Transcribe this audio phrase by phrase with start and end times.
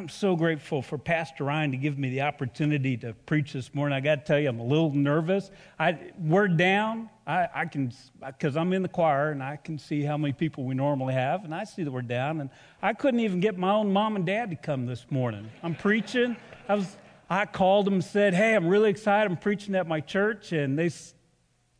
[0.00, 3.94] I'm so grateful for Pastor Ryan to give me the opportunity to preach this morning.
[3.94, 5.50] I got to tell you, I'm a little nervous.
[5.78, 7.10] I, we're down.
[7.26, 7.92] I, I can,
[8.26, 11.44] because I'm in the choir and I can see how many people we normally have,
[11.44, 12.40] and I see that we're down.
[12.40, 12.48] And
[12.80, 15.50] I couldn't even get my own mom and dad to come this morning.
[15.62, 16.34] I'm preaching.
[16.66, 16.96] I was,
[17.28, 19.30] I called them and said, "Hey, I'm really excited.
[19.30, 20.88] I'm preaching at my church." And they,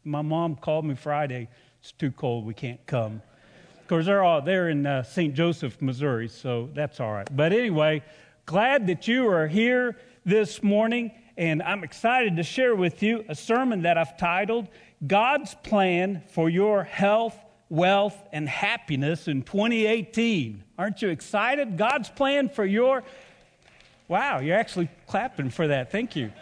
[0.04, 1.48] my mom called me Friday.
[1.80, 2.44] It's too cold.
[2.44, 3.22] We can't come
[3.90, 5.34] course, they're all they're in uh, St.
[5.34, 7.28] Joseph, Missouri, so that's all right.
[7.36, 8.02] But anyway,
[8.46, 13.34] glad that you are here this morning, and I'm excited to share with you a
[13.34, 14.68] sermon that I've titled
[15.06, 17.36] "God's Plan for Your Health,
[17.68, 21.76] Wealth, and Happiness in 2018." Aren't you excited?
[21.76, 23.02] God's plan for your
[24.06, 25.92] Wow, you're actually clapping for that.
[25.92, 26.32] Thank you.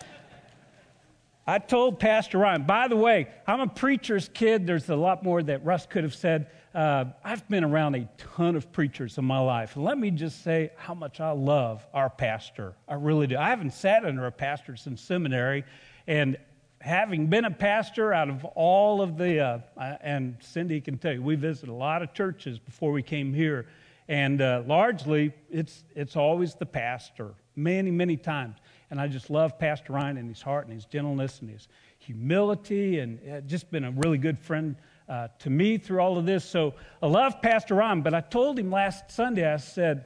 [1.49, 4.67] I told Pastor Ryan, by the way, I'm a preacher's kid.
[4.67, 6.51] There's a lot more that Russ could have said.
[6.75, 9.75] Uh, I've been around a ton of preachers in my life.
[9.75, 12.75] And let me just say how much I love our pastor.
[12.87, 13.39] I really do.
[13.39, 15.65] I haven't sat under a pastor since seminary.
[16.07, 16.37] And
[16.83, 19.61] having been a pastor out of all of the, uh,
[20.03, 23.67] and Cindy can tell you, we visited a lot of churches before we came here.
[24.07, 28.59] And uh, largely, it's, it's always the pastor, many, many times.
[28.91, 33.01] And I just love Pastor Ryan and his heart and his gentleness and his humility,
[33.01, 34.77] and uh, just been a really good friend
[35.09, 36.45] uh, to me through all of this.
[36.45, 40.05] So I love Pastor Ryan, but I told him last Sunday, I said,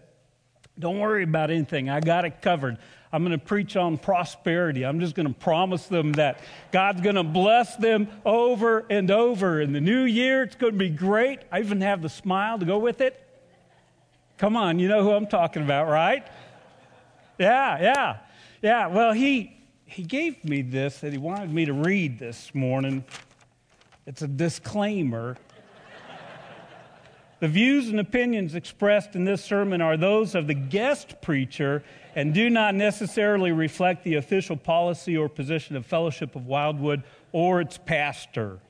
[0.78, 1.91] don't worry about anything.
[1.91, 2.78] I got it covered.
[3.12, 4.84] I'm going to preach on prosperity.
[4.86, 9.60] I'm just going to promise them that God's going to bless them over and over.
[9.60, 11.41] In the new year, it's going to be great.
[11.53, 13.19] I even have the smile to go with it.
[14.38, 16.27] Come on, you know who I'm talking about, right?
[17.38, 18.16] Yeah, yeah.
[18.62, 23.04] Yeah, well, he, he gave me this that he wanted me to read this morning.
[24.06, 25.36] It's a disclaimer.
[27.41, 31.82] the views and opinions expressed in this sermon are those of the guest preacher
[32.14, 37.60] and do not necessarily reflect the official policy or position of Fellowship of Wildwood or
[37.60, 38.60] its pastor.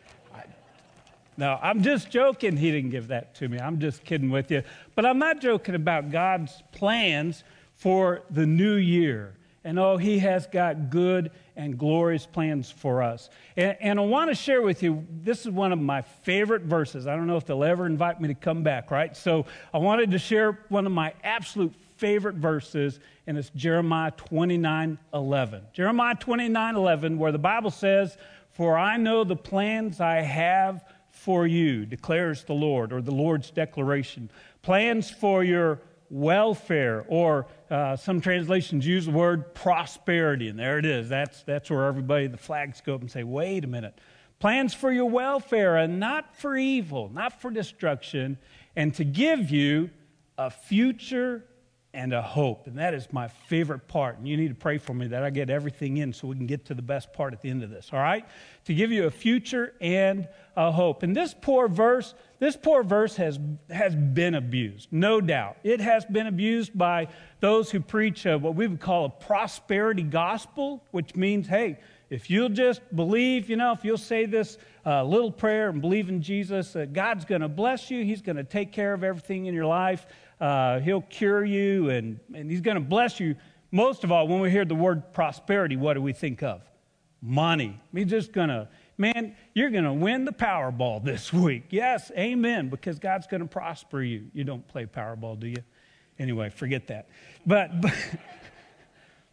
[1.37, 2.57] No, I'm just joking.
[2.57, 3.59] He didn't give that to me.
[3.59, 4.63] I'm just kidding with you.
[4.95, 7.45] But I'm not joking about God's plans
[7.77, 9.35] for the new year.
[9.65, 13.31] And oh, He has got good and glorious plans for us.
[13.57, 17.07] And, and, I want to share with you, this is one of my favorite verses.
[17.07, 19.17] I don't know if they'll ever invite me to come back, right?
[19.17, 24.99] So I wanted to share one of my absolute favorite verses, and it's Jeremiah 29
[25.15, 25.63] 11.
[25.73, 28.17] Jeremiah 29 11, where the Bible says,
[28.51, 33.53] For I know the plans I have for you, declares the Lord, or the Lord's
[33.53, 34.29] declaration.
[34.63, 35.81] Plans for your
[36.13, 41.09] welfare, or uh, some translations use the word prosperity, and there it is.
[41.09, 43.99] That's, that's where everybody, the flags go up and say, wait a minute.
[44.39, 48.37] Plans for your welfare and not for evil, not for destruction,
[48.77, 49.89] and to give you
[50.37, 51.45] a future
[51.95, 52.67] and a hope.
[52.67, 54.19] And that is my favorite part.
[54.19, 56.47] And you need to pray for me that I get everything in so we can
[56.47, 58.25] get to the best part at the end of this, all right?
[58.65, 60.27] To give you a future and
[60.57, 61.03] a hope.
[61.03, 63.39] And this poor verse, this poor verse has,
[63.71, 65.59] has been abused, no doubt.
[65.65, 67.09] It has been abused by
[67.41, 71.79] those who preach a, what we would call a prosperity gospel, which means, hey,
[72.09, 76.11] if you'll just believe, you know, if you'll say this uh, little prayer and believe
[76.11, 78.05] in Jesus, uh, God's going to bless you.
[78.05, 80.07] He's going to take care of everything in your life.
[80.43, 83.37] Uh, he'll cure you and, and He's going to bless you.
[83.71, 86.63] Most of all, when we hear the word prosperity, what do we think of?
[87.23, 87.81] Money.
[87.95, 91.67] He's just going to, man, you're going to win the Powerball this week.
[91.71, 94.27] Yes, amen, because God's going to prosper you.
[94.35, 95.63] You don't play Powerball, do you?
[96.19, 97.09] Anyway, forget that.
[97.47, 97.95] But, but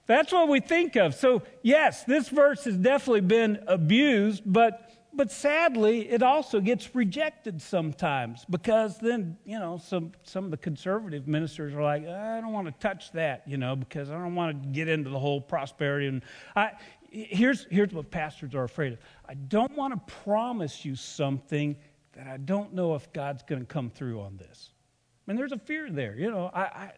[0.05, 1.15] that's what we think of.
[1.15, 7.61] So, yes, this verse has definitely been abused, but but sadly, it also gets rejected
[7.61, 12.53] sometimes because then, you know, some, some of the conservative ministers are like, I don't
[12.53, 15.41] want to touch that, you know, because I don't want to get into the whole
[15.41, 16.07] prosperity.
[16.07, 16.21] And
[16.55, 16.73] I,
[17.09, 21.75] here's, here's what pastors are afraid of I don't want to promise you something
[22.13, 24.71] that I don't know if God's going to come through on this.
[25.27, 26.15] I mean, there's a fear there.
[26.17, 26.91] You know, I, I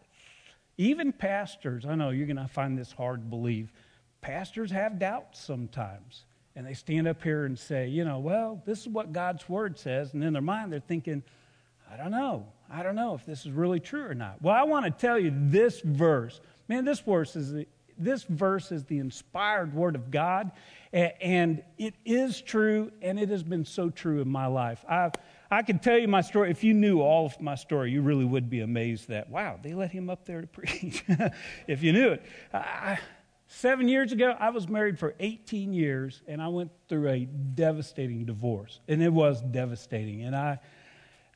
[0.76, 3.72] even pastors, I know you're going to find this hard to believe,
[4.20, 8.80] pastors have doubts sometimes and they stand up here and say, you know, well, this
[8.80, 10.12] is what God's word says.
[10.14, 11.22] And in their mind, they're thinking,
[11.90, 12.46] I don't know.
[12.70, 14.40] I don't know if this is really true or not.
[14.40, 16.40] Well, I want to tell you this verse.
[16.68, 17.66] Man, this verse is the,
[17.98, 20.50] this verse is the inspired word of God,
[20.92, 24.84] and it is true, and it has been so true in my life.
[24.88, 25.10] I
[25.50, 26.50] I can tell you my story.
[26.50, 29.74] If you knew all of my story, you really would be amazed that wow, they
[29.74, 31.04] let him up there to preach.
[31.66, 32.22] if you knew it.
[32.54, 32.98] I,
[33.54, 38.24] Seven years ago, I was married for 18 years, and I went through a devastating
[38.24, 38.80] divorce.
[38.88, 40.22] And it was devastating.
[40.22, 40.58] And I,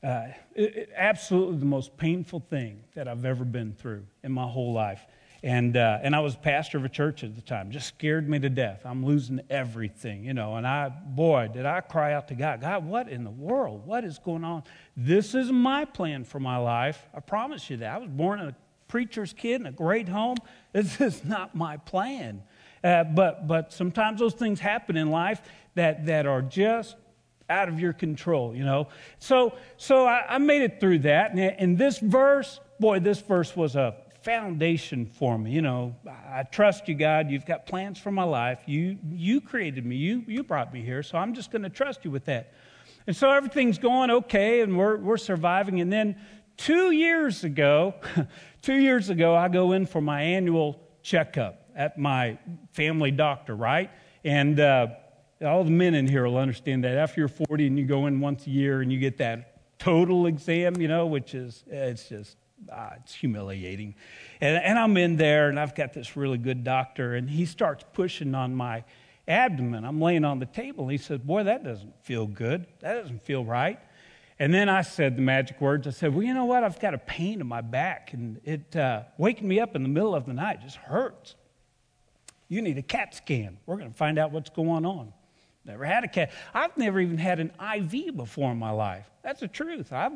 [0.03, 4.47] uh, it, it, absolutely the most painful thing that I've ever been through in my
[4.47, 5.05] whole life.
[5.43, 7.69] And, uh, and I was pastor of a church at the time.
[7.69, 8.81] Just scared me to death.
[8.83, 10.55] I'm losing everything, you know.
[10.55, 13.85] And I, boy, did I cry out to God, God, what in the world?
[13.85, 14.63] What is going on?
[14.97, 17.07] This is my plan for my life.
[17.13, 17.93] I promise you that.
[17.93, 18.55] I was born in a
[18.87, 20.37] preacher's kid in a great home.
[20.73, 22.43] This is not my plan.
[22.83, 25.41] Uh, but, but sometimes those things happen in life
[25.73, 26.95] that, that are just
[27.49, 28.87] out of your control, you know.
[29.17, 31.31] So, so I, I made it through that.
[31.31, 35.51] And, and this verse, boy, this verse was a foundation for me.
[35.51, 35.95] You know,
[36.29, 37.31] I trust you, God.
[37.31, 38.59] You've got plans for my life.
[38.65, 39.95] You, you created me.
[39.95, 41.01] You, you brought me here.
[41.01, 42.53] So I'm just going to trust you with that.
[43.07, 45.79] And so everything's going okay, and we're, we're surviving.
[45.79, 46.17] And then
[46.57, 47.95] two years ago,
[48.61, 52.37] two years ago, I go in for my annual checkup at my
[52.73, 53.89] family doctor, right?
[54.23, 54.87] And uh,
[55.45, 58.19] all the men in here will understand that after you're 40 and you go in
[58.19, 62.37] once a year and you get that total exam, you know, which is, it's just
[62.71, 63.95] ah, it's humiliating.
[64.41, 67.83] And, and I'm in there, and I've got this really good doctor, and he starts
[67.93, 68.83] pushing on my
[69.27, 69.85] abdomen.
[69.85, 72.65] I'm laying on the table, and he says, Boy, that doesn't feel good.
[72.79, 73.79] That doesn't feel right.
[74.39, 75.87] And then I said the magic words.
[75.87, 76.63] I said, Well, you know what?
[76.63, 79.89] I've got a pain in my back, and it uh, waking me up in the
[79.89, 81.35] middle of the night just hurts.
[82.47, 83.57] You need a CAT scan.
[83.65, 85.11] We're going to find out what's going on.
[85.65, 86.31] Never had a cat.
[86.53, 89.09] I've never even had an IV before in my life.
[89.21, 89.91] That's the truth.
[89.91, 90.13] I've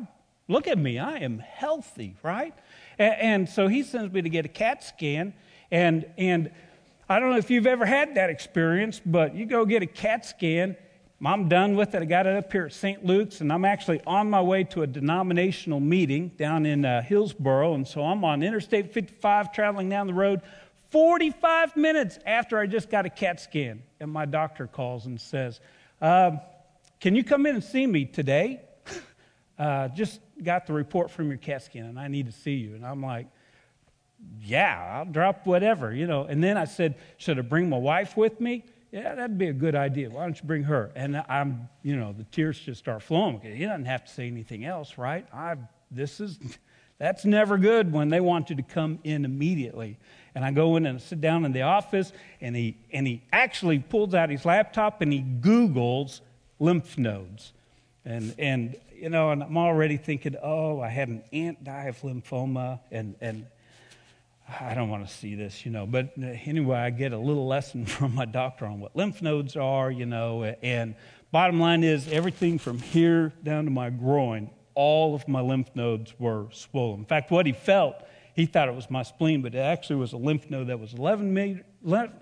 [0.48, 2.54] Look at me, I am healthy, right?
[2.98, 5.34] And, and, so he sends me to get a CAT scan.
[5.70, 6.50] And, and
[7.08, 10.26] I don't know if you've ever had that experience, but you go get a CAT
[10.26, 10.76] scan.
[11.24, 12.02] I'm done with it.
[12.02, 13.04] I got it up here at St.
[13.04, 17.74] Luke's, and I'm actually on my way to a denominational meeting down in uh, Hillsboro.
[17.74, 20.40] And so I'm on Interstate 55 traveling down the road
[20.90, 23.82] 45 minutes after I just got a CAT scan.
[24.00, 25.60] And my doctor calls and says,
[26.00, 26.32] uh,
[27.00, 28.60] Can you come in and see me today?
[29.58, 32.74] uh, just got the report from your CAT scan and I need to see you.
[32.74, 33.28] And I'm like,
[34.40, 36.24] yeah, I'll drop whatever, you know.
[36.24, 38.64] And then I said, should I bring my wife with me?
[38.92, 40.10] Yeah, that'd be a good idea.
[40.10, 40.92] Why don't you bring her?
[40.94, 43.40] And I'm, you know, the tears just start flowing.
[43.40, 45.26] He doesn't have to say anything else, right?
[45.32, 45.56] I,
[45.90, 46.38] this is,
[46.98, 49.96] that's never good when they want you to come in immediately.
[50.34, 52.12] And I go in and sit down in the office,
[52.42, 56.20] and he, and he actually pulls out his laptop and he Googles
[56.58, 57.54] lymph nodes.
[58.04, 61.98] And, and you know, and I'm already thinking, oh, I had an aunt die of
[62.02, 63.46] lymphoma, and, and
[64.60, 65.86] I don't want to see this, you know.
[65.86, 69.56] But uh, anyway, I get a little lesson from my doctor on what lymph nodes
[69.56, 70.44] are, you know.
[70.62, 70.94] And
[71.30, 76.14] bottom line is, everything from here down to my groin, all of my lymph nodes
[76.18, 77.00] were swollen.
[77.00, 77.96] In fact, what he felt,
[78.34, 80.94] he thought it was my spleen, but it actually was a lymph node that was
[80.94, 81.64] 11 meter,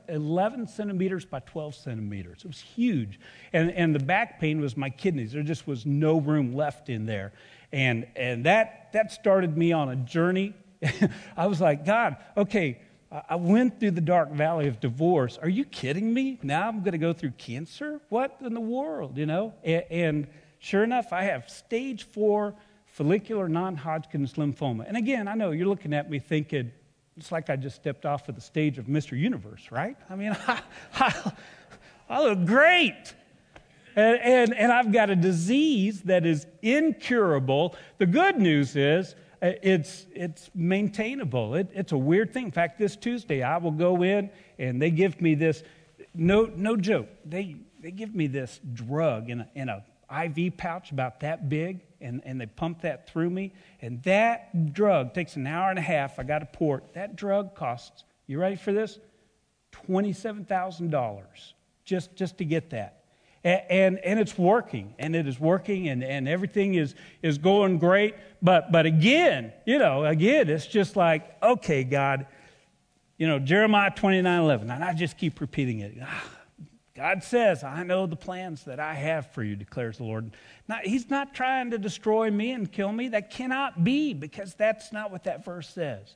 [0.09, 2.41] 11 centimeters by 12 centimeters.
[2.45, 3.21] It was huge.
[3.53, 5.33] And, and the back pain was my kidneys.
[5.33, 7.33] There just was no room left in there.
[7.73, 10.55] And, and that, that started me on a journey.
[11.37, 12.81] I was like, God, okay,
[13.29, 15.37] I went through the dark valley of divorce.
[15.43, 16.39] Are you kidding me?
[16.43, 18.01] Now I'm going to go through cancer?
[18.09, 19.53] What in the world, you know?
[19.65, 20.27] And, and
[20.61, 22.55] sure enough, I have stage four
[22.87, 24.87] follicular non Hodgkin's lymphoma.
[24.87, 26.71] And again, I know you're looking at me thinking,
[27.17, 29.19] it's like I just stepped off of the stage of Mr.
[29.19, 29.97] Universe, right?
[30.09, 30.63] I mean, I,
[30.95, 31.33] I,
[32.09, 33.15] I look great.
[33.97, 37.75] And, and, and, I've got a disease that is incurable.
[37.99, 41.55] The good news is it's, it's maintainable.
[41.55, 42.47] It, it's a weird thing.
[42.47, 45.63] In fact, this Tuesday, I will go in and they give me this,
[46.15, 49.85] no, no joke, they, they give me this drug in a, in a
[50.25, 53.53] IV pouch about that big, and, and they pump that through me.
[53.81, 56.19] And that drug takes an hour and a half.
[56.19, 56.95] I got a port.
[56.95, 58.99] That drug costs, you ready for this?
[59.89, 61.23] $27,000
[61.85, 63.00] just, just to get that.
[63.43, 67.79] And, and, and, it's working, and it is working, and, and everything is, is going
[67.79, 68.15] great.
[68.43, 72.27] But, but again, you know, again, it's just like, okay, God,
[73.17, 75.95] you know, Jeremiah 29 11, and I just keep repeating it.
[76.03, 76.25] Ah,
[77.01, 80.33] God says, I know the plans that I have for you, declares the Lord.
[80.69, 83.09] Now, he's not trying to destroy me and kill me.
[83.09, 86.15] That cannot be because that's not what that verse says.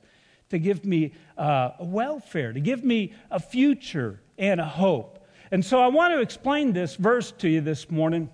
[0.49, 5.24] To give me uh, welfare, to give me a future and a hope.
[5.51, 8.29] And so I want to explain this verse to you this morning.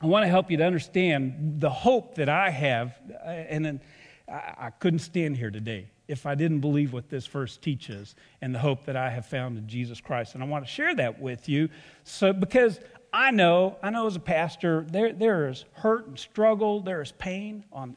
[0.00, 2.98] I want to help you to understand the hope that I have.
[3.10, 3.80] Uh, and
[4.28, 8.58] I couldn't stand here today if I didn't believe what this verse teaches and the
[8.58, 10.34] hope that I have found in Jesus Christ.
[10.34, 11.68] And I want to share that with you.
[12.04, 12.80] So because
[13.12, 17.12] I know, I know as a pastor, there, there is hurt and struggle, there is
[17.12, 17.96] pain on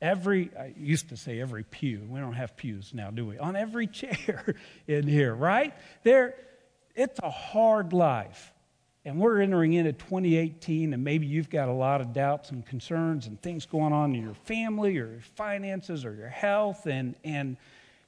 [0.00, 2.06] every, I used to say every pew.
[2.08, 3.38] We don't have pews now, do we?
[3.38, 4.54] On every chair
[4.86, 5.74] in here, right?
[6.02, 6.34] There,
[6.98, 8.52] it's a hard life.
[9.04, 13.26] And we're entering into 2018, and maybe you've got a lot of doubts and concerns
[13.26, 16.86] and things going on in your family or your finances or your health.
[16.86, 17.56] And, and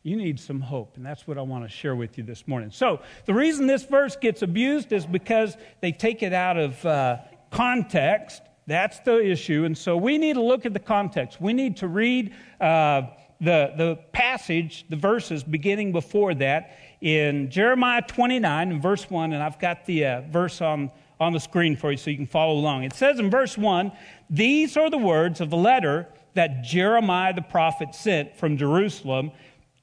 [0.03, 0.97] you need some hope.
[0.97, 2.71] And that's what I want to share with you this morning.
[2.71, 7.19] So, the reason this verse gets abused is because they take it out of uh,
[7.51, 8.43] context.
[8.67, 9.65] That's the issue.
[9.65, 11.41] And so, we need to look at the context.
[11.41, 13.03] We need to read uh,
[13.41, 19.33] the, the passage, the verses beginning before that in Jeremiah 29 and verse 1.
[19.33, 22.27] And I've got the uh, verse on, on the screen for you so you can
[22.27, 22.85] follow along.
[22.85, 23.93] It says in verse 1
[24.29, 29.33] These are the words of the letter that Jeremiah the prophet sent from Jerusalem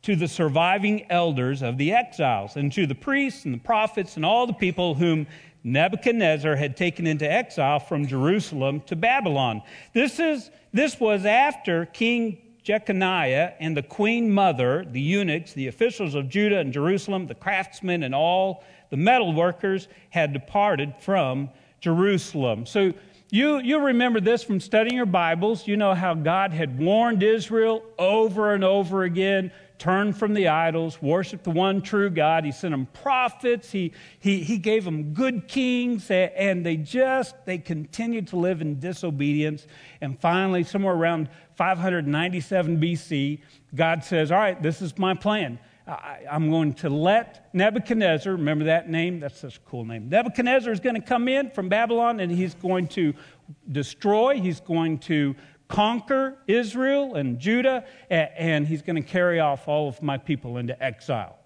[0.03, 4.25] to the surviving elders of the exiles, and to the priests and the prophets and
[4.25, 5.27] all the people whom
[5.63, 9.61] Nebuchadnezzar had taken into exile from Jerusalem to Babylon.
[9.93, 16.15] This, is, this was after King Jeconiah and the queen mother, the eunuchs, the officials
[16.15, 22.65] of Judah and Jerusalem, the craftsmen, and all the metal workers had departed from Jerusalem.
[22.65, 22.93] So
[23.29, 25.65] you, you remember this from studying your Bibles.
[25.65, 31.01] You know how God had warned Israel over and over again turn from the idols,
[31.01, 32.43] worship the one true God.
[32.43, 33.71] He sent them prophets.
[33.71, 38.79] He, he, he gave them good kings, and they just, they continued to live in
[38.79, 39.67] disobedience.
[40.01, 43.41] And finally, somewhere around 597 BC,
[43.75, 45.59] God says, All right, this is my plan.
[45.87, 49.21] I, am going to let Nebuchadnezzar, remember that name?
[49.21, 50.09] That's such a cool name.
[50.09, 53.13] Nebuchadnezzar is going to come in from Babylon and he's going to
[53.71, 55.33] destroy, he's going to
[55.67, 60.81] conquer Israel and Judah, and he's going to carry off all of my people into
[60.81, 61.37] exile.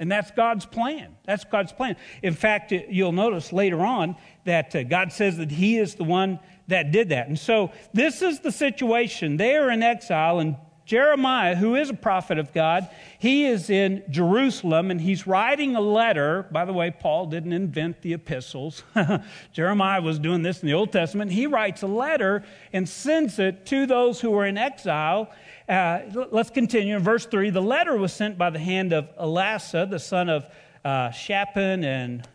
[0.00, 1.14] And that's God's plan.
[1.26, 1.94] That's God's plan.
[2.22, 6.40] In fact, you'll notice later on that uh, God says that He is the one
[6.68, 7.28] that did that.
[7.28, 9.36] And so this is the situation.
[9.36, 10.56] They are in exile, and
[10.90, 12.88] Jeremiah, who is a prophet of God,
[13.20, 16.48] he is in Jerusalem and he's writing a letter.
[16.50, 18.82] By the way, Paul didn't invent the epistles.
[19.52, 21.30] Jeremiah was doing this in the Old Testament.
[21.30, 22.42] He writes a letter
[22.72, 25.30] and sends it to those who are in exile.
[25.68, 26.00] Uh,
[26.32, 27.50] let's continue in verse 3.
[27.50, 30.44] The letter was sent by the hand of Elasah, the son of
[30.84, 32.28] uh, Shaphan and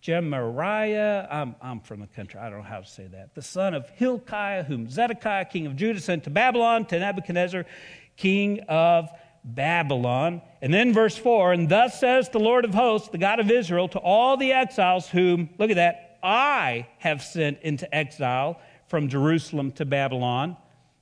[0.00, 3.34] Gemariah, I'm, I'm from the country, I don't know how to say that.
[3.34, 7.66] The son of Hilkiah, whom Zedekiah, king of Judah, sent to Babylon, to Nebuchadnezzar,
[8.16, 9.08] king of
[9.44, 10.42] Babylon.
[10.62, 13.88] And then verse 4 And thus says the Lord of hosts, the God of Israel,
[13.88, 19.72] to all the exiles whom, look at that, I have sent into exile from Jerusalem
[19.72, 20.56] to Babylon.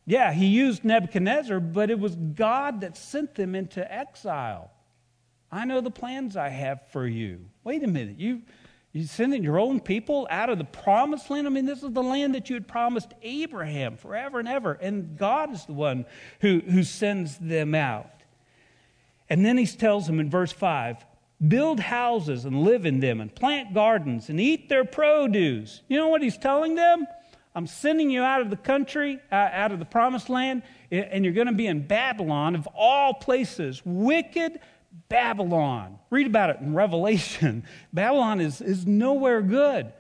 [0.07, 4.71] Yeah, he used Nebuchadnezzar, but it was God that sent them into exile.
[5.51, 7.47] I know the plans I have for you.
[7.65, 8.19] Wait a minute.
[8.19, 8.43] You
[8.97, 11.47] you're sending your own people out of the promised land.
[11.47, 14.73] I mean, this is the land that you had promised Abraham forever and ever.
[14.73, 16.07] And God is the one
[16.41, 18.11] who, who sends them out.
[19.29, 21.05] And then he tells them in verse 5
[21.49, 25.83] build houses and live in them, and plant gardens and eat their produce.
[25.87, 27.07] You know what he's telling them?
[27.55, 31.35] I'm sending you out of the country, uh, out of the promised land, and you're
[31.35, 34.61] going to be in Babylon, of all places, wicked
[35.09, 35.99] Babylon.
[36.11, 37.65] Read about it in Revelation.
[37.93, 39.93] Babylon is, is nowhere good.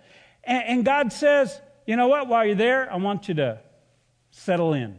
[0.44, 3.60] And, and God says, you know what, while you're there, I want you to
[4.30, 4.98] settle in,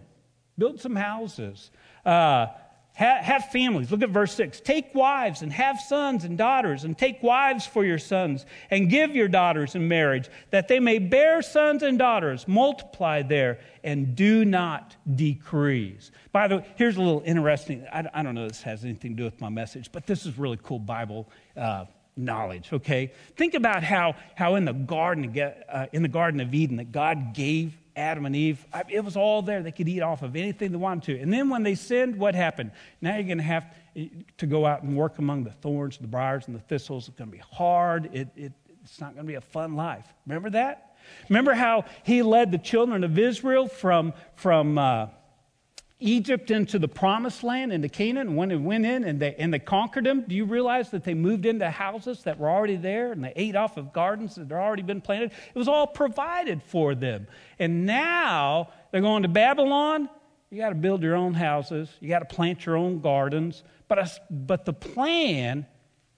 [0.58, 1.72] build some houses.
[2.06, 2.48] Uh,
[2.98, 3.92] have, families.
[3.92, 4.60] Look at verse 6.
[4.62, 9.16] Take wives and have sons and daughters, and take wives for your sons, and give
[9.16, 14.44] your daughters in marriage, that they may bear sons and daughters, multiply there, and do
[14.44, 16.10] not decrease.
[16.32, 19.12] By the way, here's a little interesting, I, I don't know if this has anything
[19.12, 21.86] to do with my message, but this is really cool Bible uh,
[22.16, 23.12] knowledge, okay?
[23.36, 27.36] Think about how, how in, the garden, uh, in the Garden of Eden that God
[27.36, 29.64] gave Adam and Eve, it was all there.
[29.64, 31.20] They could eat off of anything they wanted to.
[31.20, 32.72] And then when they sinned, what happened?
[33.02, 33.74] Now you're going to have
[34.38, 37.08] to go out and work among the thorns, the briars, and the thistles.
[37.08, 38.10] It's going to be hard.
[38.14, 40.06] It, it, it's not going to be a fun life.
[40.28, 40.96] Remember that?
[41.28, 45.08] Remember how he led the children of Israel from, from uh,
[46.00, 49.60] Egypt into the promised land, into Canaan, when it went in and they, and they
[49.60, 53.24] conquered them, do you realize that they moved into houses that were already there and
[53.24, 55.32] they ate off of gardens that had already been planted?
[55.32, 57.28] It was all provided for them.
[57.58, 60.08] And now they're going to Babylon.
[60.52, 63.64] You got to build your own houses, you got to plant your own gardens.
[63.88, 65.66] But, but the plan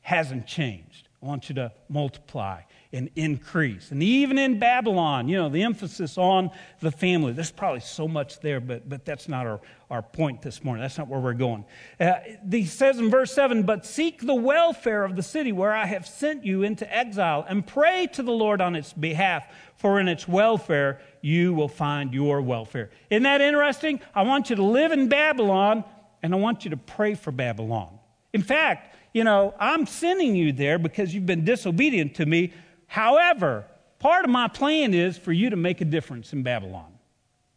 [0.02, 1.08] hasn't changed.
[1.22, 3.92] I want you to multiply and increase.
[3.92, 7.34] And even in Babylon, you know, the emphasis on the family.
[7.34, 10.82] There's probably so much there, but, but that's not our, our point this morning.
[10.82, 11.66] That's not where we're going.
[12.00, 12.14] Uh,
[12.50, 16.08] he says in verse 7 But seek the welfare of the city where I have
[16.08, 19.44] sent you into exile, and pray to the Lord on its behalf,
[19.76, 22.90] for in its welfare you will find your welfare.
[23.12, 24.00] Isn't that interesting?
[24.16, 25.84] I want you to live in Babylon,
[26.24, 28.00] and I want you to pray for Babylon.
[28.34, 32.54] In fact, you know, I'm sending you there because you've been disobedient to me.
[32.90, 33.66] However,
[34.00, 36.92] part of my plan is for you to make a difference in Babylon.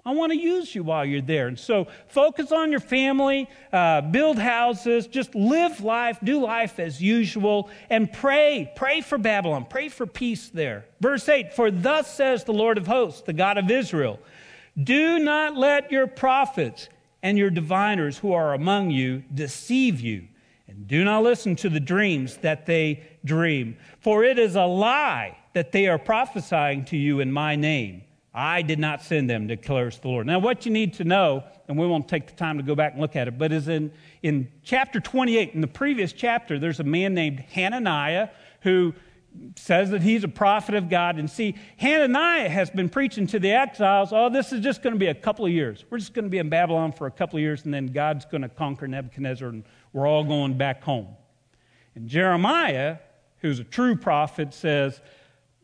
[0.05, 1.47] I want to use you while you're there.
[1.47, 7.01] And so focus on your family, uh, build houses, just live life, do life as
[7.01, 8.71] usual, and pray.
[8.77, 9.65] Pray for Babylon.
[9.71, 10.85] Pray for peace there.
[11.01, 14.19] Verse 8 For thus says the Lord of hosts, the God of Israel,
[14.83, 16.91] do not let your prophets
[17.23, 20.27] and your diviners who are among you deceive you.
[20.73, 25.37] And do not listen to the dreams that they dream, for it is a lie
[25.53, 28.03] that they are prophesying to you in my name.
[28.35, 30.27] I did not send them, declares the Lord.
[30.27, 32.93] Now, what you need to know, and we won't take the time to go back
[32.93, 36.81] and look at it, but is in, in chapter 28, in the previous chapter, there's
[36.81, 38.31] a man named Hananiah
[38.63, 38.95] who
[39.57, 41.19] says that he's a prophet of God.
[41.19, 44.99] And see, Hananiah has been preaching to the exiles, oh, this is just going to
[44.99, 45.85] be a couple of years.
[45.91, 48.25] We're just going to be in Babylon for a couple of years, and then God's
[48.25, 51.09] going to conquer Nebuchadnezzar, and we're all going back home.
[51.95, 52.99] And Jeremiah,
[53.39, 55.01] who's a true prophet, says,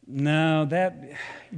[0.06, 1.12] no, that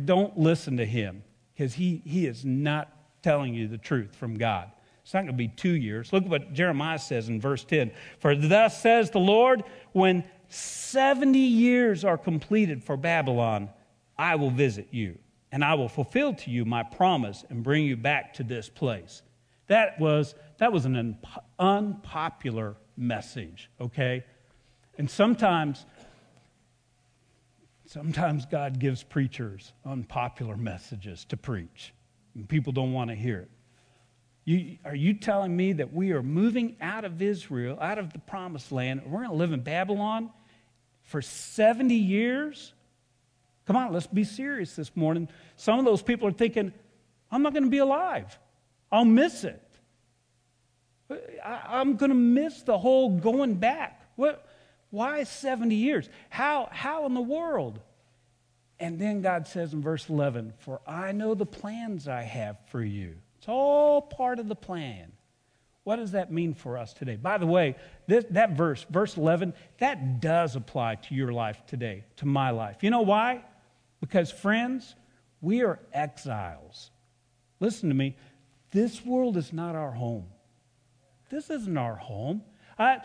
[0.05, 2.89] don't listen to him because he, he is not
[3.23, 4.71] telling you the truth from God.
[5.03, 6.13] It's not going to be two years.
[6.13, 7.91] Look at what Jeremiah says in verse 10.
[8.19, 13.71] For thus says the Lord, when 70 years are completed for Babylon,
[14.19, 15.19] I will visit you,
[15.51, 19.23] and I will fulfill to you my promise and bring you back to this place.
[19.69, 21.19] That was, that was an
[21.59, 24.25] unpopular message, okay?
[24.99, 25.87] And sometimes
[27.91, 31.93] Sometimes God gives preachers unpopular messages to preach,
[32.37, 33.51] and people don't want to hear it.
[34.45, 38.21] You, are you telling me that we are moving out of Israel, out of the
[38.21, 40.31] promised land, we're going to live in Babylon
[41.11, 42.73] for 70 years?
[43.67, 45.29] Come on, let's be serious this morning.
[45.57, 46.73] Some of those people are thinking,
[47.33, 48.39] I'm not going to be alive,
[48.91, 49.61] I'll miss it.
[51.45, 54.01] I, am going to miss the whole going back.
[54.15, 54.47] What?
[54.91, 56.09] Why 70 years?
[56.29, 57.81] How, how in the world?
[58.79, 62.83] And then God says in verse 11, For I know the plans I have for
[62.83, 63.17] you.
[63.39, 65.11] It's all part of the plan.
[65.85, 67.17] What does that mean for us today?
[67.17, 72.05] By the way, this, that verse, verse 11, that does apply to your life today,
[72.17, 72.83] to my life.
[72.83, 73.45] You know why?
[74.01, 74.95] Because, friends,
[75.41, 76.91] we are exiles.
[77.61, 78.17] Listen to me.
[78.73, 80.27] This world is not our home.
[81.31, 82.43] This isn't our home.
[82.79, 82.99] I,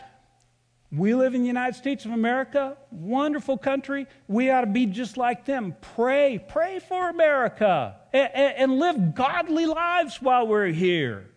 [0.92, 4.06] we live in the United States of America, wonderful country.
[4.28, 5.74] We ought to be just like them.
[5.80, 11.30] Pray, pray for America, and, and, live godly lives while we're here.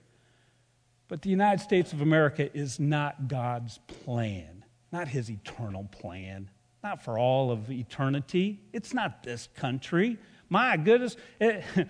[1.10, 6.50] But the United States of America is not God's plan, not His eternal plan,
[6.84, 8.62] not for all of eternity.
[8.72, 10.17] It's not this country.
[10.50, 11.17] My goodness.
[11.41, 11.84] It, eh,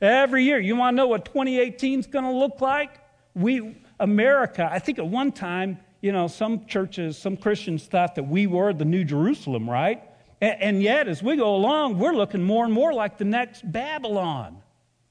[0.00, 2.98] every year, you want to know what 2018 is going to look like?
[3.34, 8.24] We, America, I think at one time, you know, some churches, some Christians thought that
[8.24, 10.02] we were the New Jerusalem, right?
[10.40, 14.61] And yet, as we go along, we're looking more and more like the next Babylon.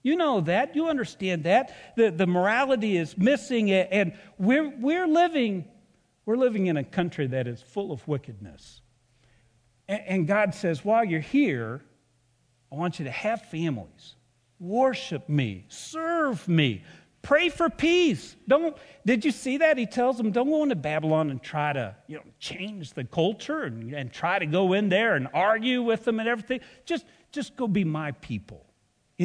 [0.03, 0.75] You know that.
[0.75, 1.75] You understand that.
[1.95, 5.65] The, the morality is missing, and we're, we're, living,
[6.25, 8.81] we're living in a country that is full of wickedness.
[9.87, 11.81] And, and God says, while you're here,
[12.71, 14.15] I want you to have families,
[14.59, 16.83] worship me, serve me,
[17.21, 18.35] Pray for peace.
[18.47, 19.77] Don't, did you see that?
[19.77, 23.63] He tells them, don't go into Babylon and try to you know, change the culture
[23.63, 26.61] and, and try to go in there and argue with them and everything.
[26.85, 28.65] Just, just go be my people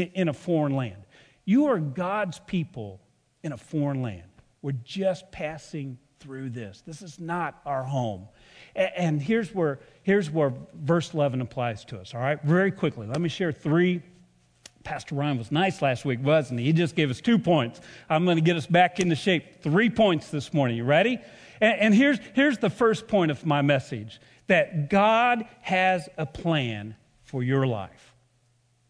[0.02, 1.02] in, a foreign land.
[1.44, 3.00] You are God's people
[3.42, 4.24] in a foreign land.
[4.62, 6.82] We're just passing through this.
[6.86, 8.28] This is not our home.
[8.74, 12.42] And, and here's, where, here's where verse 11 applies to us, all right?
[12.42, 14.02] Very quickly, let me share three
[14.86, 16.66] Pastor Ryan was nice last week, wasn't he?
[16.66, 17.80] He just gave us two points.
[18.08, 19.60] I'm going to get us back into shape.
[19.60, 20.76] Three points this morning.
[20.76, 21.18] You ready?
[21.60, 26.94] And, and here's, here's the first point of my message that God has a plan
[27.24, 28.05] for your life.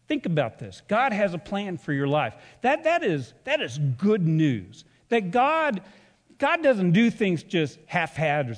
[0.07, 0.81] Think about this.
[0.87, 2.33] God has a plan for your life.
[2.61, 4.85] That, that, is, that is good news.
[5.09, 5.81] That God,
[6.37, 8.55] God doesn't do things just haphazardly,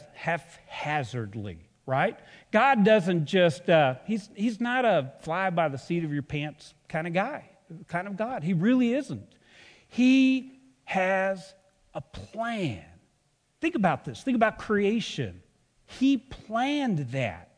[1.85, 2.19] right?
[2.51, 6.75] God doesn't just, uh, he's, he's not a fly by the seat of your pants
[6.87, 7.49] kind of guy,
[7.87, 8.43] kind of God.
[8.43, 9.27] He really isn't.
[9.87, 11.55] He has
[11.95, 12.85] a plan.
[13.59, 14.21] Think about this.
[14.21, 15.41] Think about creation.
[15.85, 17.48] He planned that.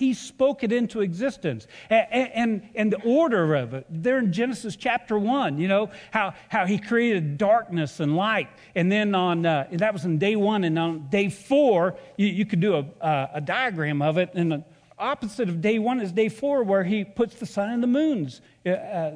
[0.00, 1.66] He spoke it into existence.
[1.90, 6.32] And, and, and, the order of it, there in Genesis chapter 1, you know, how,
[6.48, 8.48] how he created darkness and light.
[8.74, 10.64] And then on, uh, that was in day one.
[10.64, 14.30] And on day four, you, you could do a, a diagram of it.
[14.32, 14.64] And
[15.00, 18.40] opposite of day one is day four, where he puts the sun and the moons
[18.66, 19.12] uh, uh,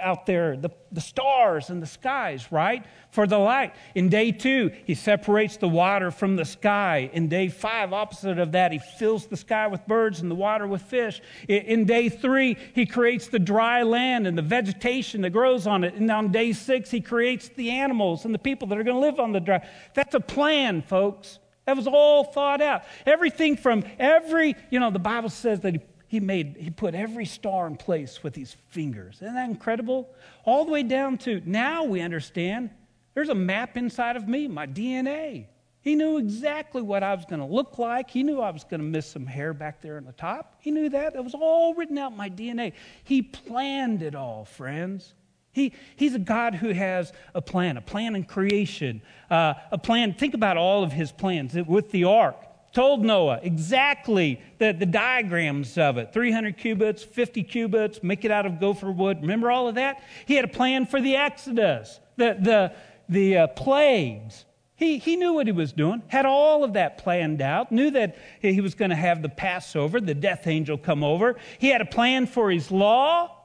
[0.00, 2.84] out there, the, the stars and the skies, right?
[3.10, 3.74] For the light.
[3.94, 7.10] In day two, he separates the water from the sky.
[7.12, 10.66] In day five, opposite of that, he fills the sky with birds and the water
[10.66, 11.20] with fish.
[11.46, 15.84] In, in day three, he creates the dry land and the vegetation that grows on
[15.84, 15.94] it.
[15.94, 19.00] And on day six, he creates the animals and the people that are going to
[19.00, 19.66] live on the dry.
[19.94, 21.38] That's a plan, folks.
[21.66, 22.84] That was all thought out.
[23.04, 25.74] Everything from every, you know, the Bible says that
[26.06, 29.16] he, made, he put every star in place with his fingers.
[29.16, 30.08] Isn't that incredible?
[30.44, 32.70] All the way down to now we understand
[33.14, 35.46] there's a map inside of me, my DNA.
[35.80, 38.10] He knew exactly what I was going to look like.
[38.10, 40.56] He knew I was going to miss some hair back there on the top.
[40.60, 41.14] He knew that.
[41.14, 42.72] It was all written out in my DNA.
[43.04, 45.14] He planned it all, friends.
[45.56, 50.12] He, he's a God who has a plan, a plan in creation, uh, a plan.
[50.12, 52.36] Think about all of his plans with the ark.
[52.74, 58.44] Told Noah exactly the, the diagrams of it 300 cubits, 50 cubits, make it out
[58.44, 59.22] of gopher wood.
[59.22, 60.02] Remember all of that?
[60.26, 62.72] He had a plan for the Exodus, the, the,
[63.08, 64.44] the uh, plagues.
[64.74, 68.18] He, he knew what he was doing, had all of that planned out, knew that
[68.42, 71.36] he was going to have the Passover, the death angel come over.
[71.58, 73.35] He had a plan for his law.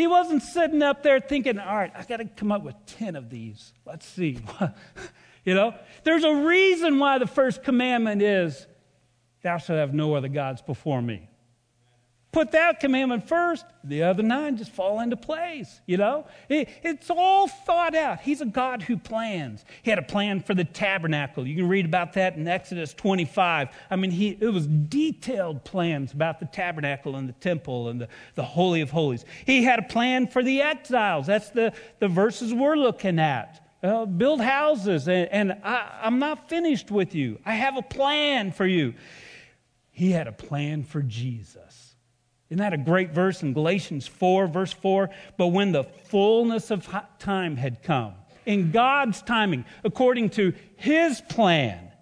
[0.00, 3.16] He wasn't sitting up there thinking, all right, I got to come up with 10
[3.16, 3.74] of these.
[3.84, 4.38] Let's see.
[5.44, 8.66] you know, there's a reason why the first commandment is,
[9.42, 11.28] Thou shalt have no other gods before me.
[12.32, 16.26] Put that commandment first, the other nine just fall into place, you know?
[16.48, 18.20] It, it's all thought out.
[18.20, 19.64] He's a God who plans.
[19.82, 21.44] He had a plan for the tabernacle.
[21.44, 23.70] You can read about that in Exodus 25.
[23.90, 28.08] I mean, he, it was detailed plans about the tabernacle and the temple and the,
[28.36, 29.24] the Holy of Holies.
[29.44, 31.26] He had a plan for the exiles.
[31.26, 33.66] That's the, the verses we're looking at.
[33.82, 37.40] Uh, build houses, and, and I, I'm not finished with you.
[37.44, 38.94] I have a plan for you.
[39.90, 41.89] He had a plan for Jesus.
[42.50, 45.08] Isn't that a great verse in Galatians 4, verse 4?
[45.36, 46.88] But when the fullness of
[47.20, 51.92] time had come, in God's timing, according to his plan,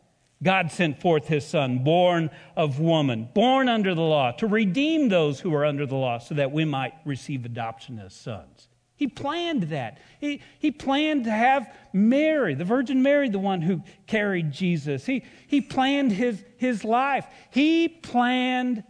[0.43, 5.39] God sent forth his son, born of woman, born under the law, to redeem those
[5.39, 8.69] who are under the law so that we might receive adoption as sons.
[8.95, 9.99] He planned that.
[10.19, 15.05] He, he planned to have Mary, the Virgin Mary, the one who carried Jesus.
[15.05, 17.27] He, he planned his, his life.
[17.51, 18.83] He planned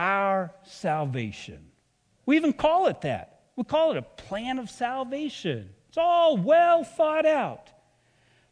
[0.00, 1.70] our salvation.
[2.24, 3.42] We even call it that.
[3.54, 5.68] We call it a plan of salvation.
[5.88, 7.70] It's all well thought out.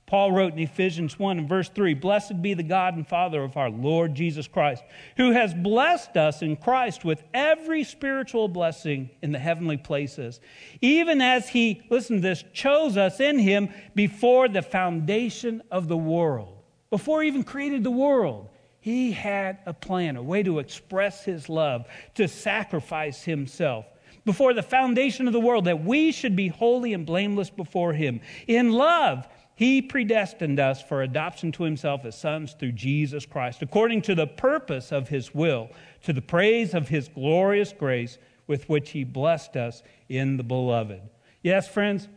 [0.05, 3.57] Paul wrote in Ephesians 1 and verse 3 Blessed be the God and Father of
[3.57, 4.83] our Lord Jesus Christ,
[5.17, 10.41] who has blessed us in Christ with every spiritual blessing in the heavenly places,
[10.83, 15.97] even as he, listen to this, chose us in him before the foundation of the
[15.97, 16.57] world.
[16.91, 18.51] Before he even created the world,
[18.89, 23.85] he had a plan, a way to express his love, to sacrifice himself
[24.25, 28.19] before the foundation of the world, that we should be holy and blameless before him.
[28.47, 34.01] In love, he predestined us for adoption to himself as sons through Jesus Christ, according
[34.03, 35.69] to the purpose of his will,
[36.05, 41.03] to the praise of his glorious grace with which he blessed us in the beloved.
[41.43, 42.09] Yes, friends,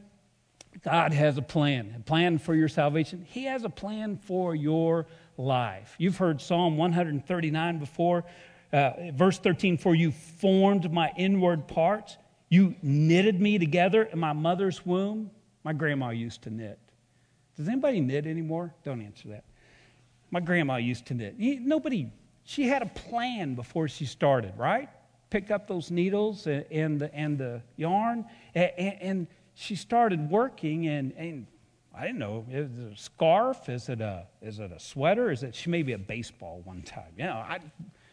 [0.86, 3.26] God has a plan, a plan for your salvation.
[3.28, 5.06] He has a plan for your
[5.42, 5.96] life.
[5.98, 8.24] You've heard Psalm 139 before.
[8.72, 12.18] Uh, verse 13, for you formed my inward parts.
[12.50, 15.32] You knitted me together in my mother's womb.
[15.64, 16.80] My grandma used to knit.
[17.58, 18.74] Does anybody knit anymore?
[18.84, 19.44] Don't answer that.
[20.32, 21.36] My grandma used to knit.
[21.38, 22.12] Nobody,
[22.44, 24.90] she had a plan before she started, right?
[25.30, 28.26] Pick up those needles and, the, and the yarn,
[28.56, 31.48] and, and she started working, and, and
[31.94, 32.46] I didn't know.
[32.50, 33.68] Is it a scarf?
[33.68, 35.30] Is it a, is it a sweater?
[35.32, 37.12] Is it, she may be a baseball one time.
[37.18, 37.60] You know, I,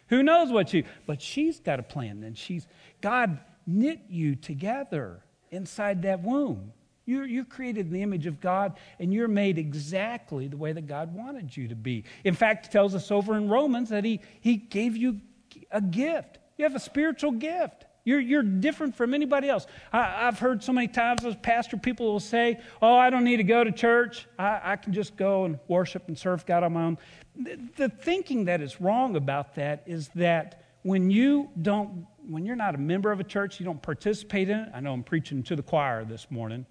[0.08, 2.24] who knows what she, but she's got a plan.
[2.24, 2.66] And she's,
[3.00, 6.72] God knit you together inside that womb.
[7.06, 10.86] You're, you're created in the image of God, and you're made exactly the way that
[10.86, 12.04] God wanted you to be.
[12.24, 15.20] In fact, he tells us over in Romans that He, he gave you
[15.70, 16.38] a gift.
[16.58, 17.86] You have a spiritual gift.
[18.08, 19.66] You're, you're different from anybody else.
[19.92, 23.36] I, have heard so many times as pastor people will say, Oh, I don't need
[23.36, 24.26] to go to church.
[24.38, 26.98] I, I can just go and worship and serve God on my own.
[27.36, 32.56] The, the thinking that is wrong about that is that when you don't, when you're
[32.56, 34.70] not a member of a church, you don't participate in it.
[34.72, 36.64] I know I'm preaching to the choir this morning,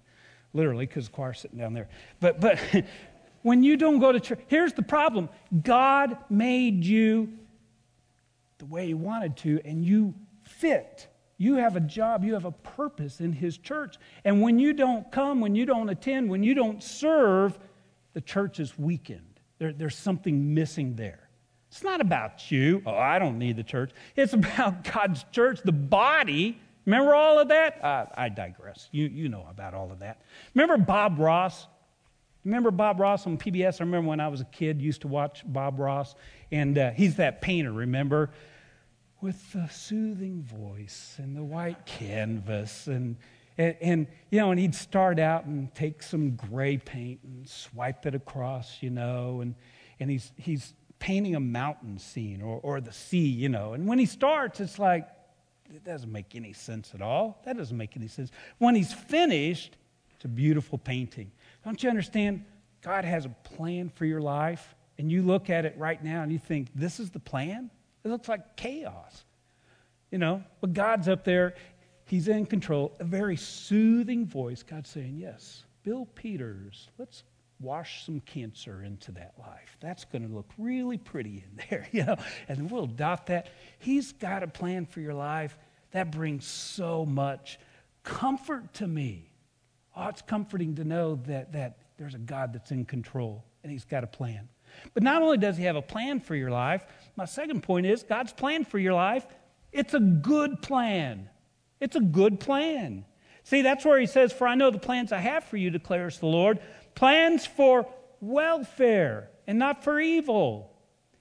[0.54, 1.88] literally, because the choir's sitting down there.
[2.18, 2.58] But, but
[3.42, 5.28] when you don't go to church, here's the problem
[5.62, 7.32] God made you
[8.58, 11.06] the way He wanted to, and you fit
[11.38, 13.96] you have a job, you have a purpose in His church.
[14.24, 17.58] And when you don't come, when you don't attend, when you don't serve,
[18.12, 19.40] the church is weakened.
[19.58, 21.28] There, there's something missing there.
[21.70, 22.82] It's not about you.
[22.84, 23.92] Oh, I don't need the church.
[24.16, 26.60] It's about God's church, the body.
[26.86, 27.84] Remember all of that?
[27.84, 28.88] Uh, I digress.
[28.90, 30.22] You, you know about all of that.
[30.54, 31.66] Remember Bob Ross?
[32.44, 33.80] Remember Bob Ross on PBS?
[33.80, 36.14] I remember when I was a kid, used to watch Bob Ross,
[36.50, 38.30] and uh, he's that painter, remember?
[39.20, 43.16] With the soothing voice and the white canvas and
[43.58, 48.06] and, and, you know, and he'd start out and take some gray paint and swipe
[48.06, 49.56] it across, you know, and,
[49.98, 53.72] and he's, he's painting a mountain scene or, or the sea, you know.
[53.72, 55.08] And when he starts, it's like,
[55.74, 57.42] it doesn't make any sense at all.
[57.44, 58.30] That doesn't make any sense.
[58.58, 59.76] When he's finished,
[60.14, 61.32] it's a beautiful painting.
[61.64, 62.44] Don't you understand?
[62.80, 66.30] God has a plan for your life, and you look at it right now and
[66.30, 67.70] you think, this is the plan?
[68.08, 69.24] It looks like chaos.
[70.10, 71.54] You know, but God's up there
[72.08, 72.96] He's in control.
[73.00, 74.62] A very soothing voice.
[74.62, 77.22] God saying, Yes, Bill Peters, let's
[77.60, 79.76] wash some cancer into that life.
[79.80, 82.16] That's going to look really pretty in there, you know,
[82.48, 83.48] and we'll adopt that.
[83.78, 85.58] He's got a plan for your life.
[85.90, 87.58] That brings so much
[88.04, 89.30] comfort to me.
[89.94, 93.84] Oh, it's comforting to know that, that there's a God that's in control and he's
[93.84, 94.48] got a plan.
[94.94, 96.84] But not only does he have a plan for your life,
[97.16, 99.26] my second point is God's plan for your life,
[99.72, 101.28] it's a good plan.
[101.80, 103.04] It's a good plan.
[103.44, 106.18] See, that's where he says, For I know the plans I have for you, declares
[106.18, 106.58] the Lord
[106.94, 107.86] plans for
[108.20, 110.72] welfare and not for evil.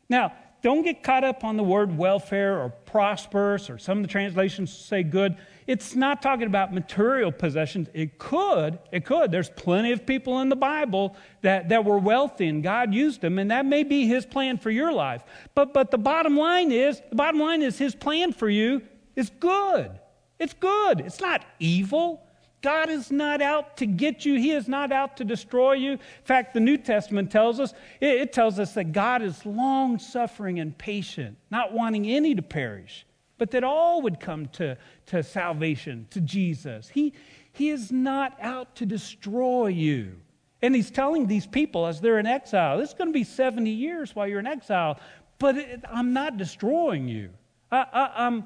[0.10, 0.34] Now,
[0.64, 4.76] don't get caught up on the word welfare or prosperous, or some of the translations
[4.76, 5.38] say good.
[5.68, 7.90] It's not talking about material possessions.
[7.94, 9.32] It could, it could.
[9.32, 13.38] There's plenty of people in the Bible that, that were wealthy and God used them,
[13.38, 15.24] and that may be his plan for your life.
[15.56, 18.82] But, but the bottom line is, the bottom line is his plan for you
[19.18, 20.00] is good.
[20.40, 21.02] It's good.
[21.02, 22.24] It's not evil.
[22.62, 24.36] God is not out to get you.
[24.36, 25.94] He is not out to destroy you.
[25.94, 30.60] In fact, the New Testament tells us, it, tells us that God is long suffering
[30.60, 33.06] and patient, not wanting any to perish,
[33.38, 36.90] but that all would come to, to salvation, to Jesus.
[36.90, 37.14] He,
[37.54, 40.16] he is not out to destroy you.
[40.62, 43.70] And he's telling these people as they're in exile, this is going to be 70
[43.70, 45.00] years while you're in exile,
[45.40, 47.30] but it, I'm not destroying you.
[47.72, 48.46] I, I, I'm,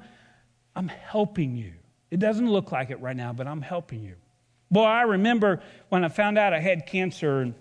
[0.76, 1.72] I'm helping you.
[2.10, 4.16] It doesn't look like it right now, but I'm helping you.
[4.70, 7.54] Boy, I remember when I found out I had cancer and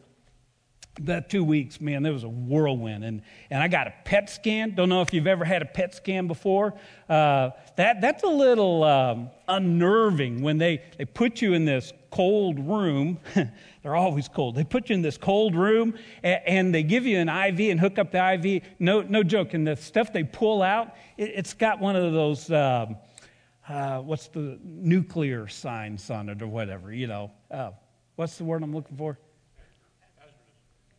[0.99, 3.03] that two weeks, man, there was a whirlwind.
[3.03, 4.75] And, and I got a PET scan.
[4.75, 6.73] Don't know if you've ever had a PET scan before.
[7.07, 12.59] Uh, that, that's a little um, unnerving when they, they put you in this cold
[12.59, 13.19] room.
[13.83, 14.55] They're always cold.
[14.55, 17.79] They put you in this cold room and, and, they give you an IV and
[17.79, 18.63] hook up the IV.
[18.79, 19.53] No, no joke.
[19.53, 22.51] And the stuff they pull out, it, has got one of those.
[22.51, 22.97] Um,
[23.67, 27.31] uh, what's the nuclear signs on it or whatever, you know.
[27.49, 27.71] Uh,
[28.15, 29.17] what's the word I'm looking for?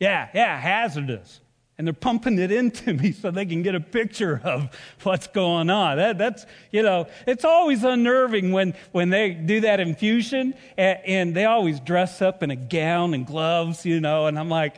[0.03, 1.41] Yeah, yeah, hazardous.
[1.79, 4.69] And they're pumping it into me so they can get a picture of
[5.05, 5.97] what's going on.
[5.97, 11.37] That, that's, you know, it's always unnerving when, when they do that infusion and, and
[11.37, 14.75] they always dress up in a gown and gloves, you know, and I'm like,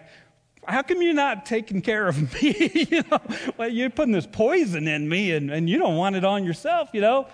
[0.66, 2.86] how come you're not taking care of me?
[2.90, 3.20] you know,
[3.56, 6.90] well, you're putting this poison in me and, and you don't want it on yourself,
[6.92, 7.28] you know.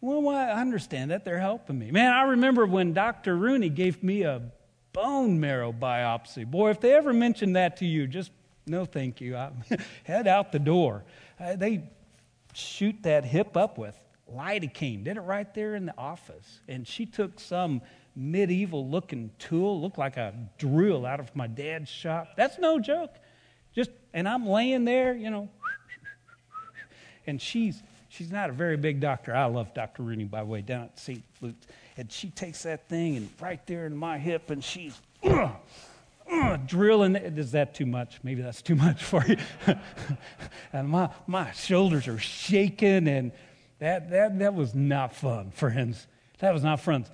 [0.00, 1.24] Well, I understand that.
[1.24, 1.90] They're helping me.
[1.90, 3.36] Man, I remember when Dr.
[3.36, 4.52] Rooney gave me a
[4.98, 6.44] bone marrow biopsy.
[6.44, 8.32] Boy, if they ever mention that to you, just
[8.66, 9.36] no thank you.
[9.36, 9.52] I,
[10.04, 11.04] head out the door.
[11.38, 11.84] Uh, they
[12.52, 13.96] shoot that hip up with
[14.34, 15.04] lidocaine.
[15.04, 16.60] Did it right there in the office.
[16.66, 17.80] And she took some
[18.16, 22.30] medieval looking tool, looked like a drill out of my dad's shop.
[22.36, 23.14] That's no joke.
[23.74, 25.48] Just and I'm laying there, you know,
[27.28, 29.32] and she's she's not a very big doctor.
[29.34, 30.02] I love Dr.
[30.02, 31.22] Rooney, by the way, down at St.
[31.40, 31.66] Luke's.
[31.98, 35.50] And she takes that thing and right there in my hip, and she's uh,
[36.30, 37.16] uh, drilling.
[37.16, 38.20] Is that too much?
[38.22, 39.36] Maybe that's too much for you.
[40.72, 43.32] and my, my shoulders are shaking, and
[43.80, 46.06] that, that, that was not fun, friends.
[46.38, 47.04] That was not fun.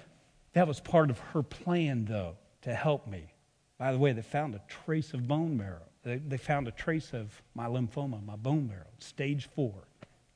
[0.53, 3.33] That was part of her plan, though, to help me.
[3.79, 5.81] By the way, they found a trace of bone marrow.
[6.03, 9.73] They, they found a trace of my lymphoma, my bone marrow, stage four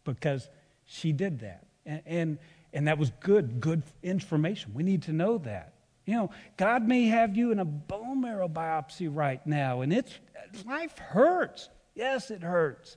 [0.04, 0.48] because
[0.86, 1.66] she did that.
[1.84, 2.38] And, and,
[2.72, 4.72] and that was good, good information.
[4.74, 5.74] We need to know that.
[6.04, 10.18] You know, God may have you in a bone marrow biopsy right now, and it's
[10.66, 11.68] life hurts.
[11.94, 12.96] Yes, it hurts.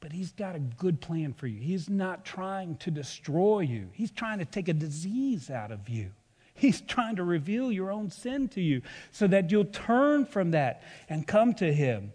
[0.00, 1.60] But He's got a good plan for you.
[1.60, 6.10] He's not trying to destroy you, He's trying to take a disease out of you.
[6.54, 10.82] He's trying to reveal your own sin to you so that you'll turn from that
[11.08, 12.12] and come to Him.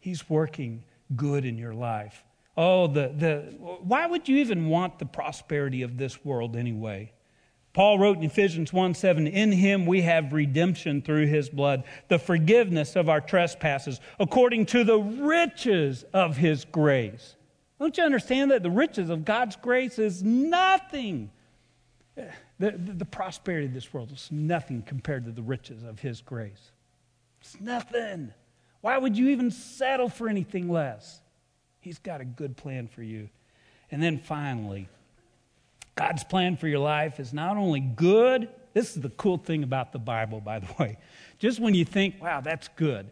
[0.00, 2.24] He's working good in your life.
[2.56, 7.12] Oh, the, the, why would you even want the prosperity of this world anyway?
[7.72, 12.20] Paul wrote in Ephesians 1 7, In him we have redemption through his blood, the
[12.20, 17.34] forgiveness of our trespasses, according to the riches of his grace.
[17.80, 21.32] Don't you understand that the riches of God's grace is nothing?
[22.14, 26.20] The, the, the prosperity of this world is nothing compared to the riches of his
[26.20, 26.70] grace.
[27.40, 28.32] It's nothing.
[28.80, 31.20] Why would you even settle for anything less?
[31.84, 33.28] He's got a good plan for you.
[33.90, 34.88] And then finally,
[35.96, 39.92] God's plan for your life is not only good, this is the cool thing about
[39.92, 40.96] the Bible, by the way.
[41.38, 43.10] Just when you think, wow, that's good,